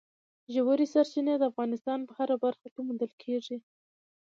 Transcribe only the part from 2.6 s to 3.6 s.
کې موندل کېږي.